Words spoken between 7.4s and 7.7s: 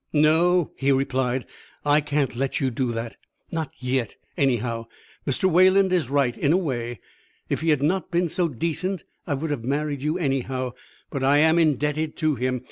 If he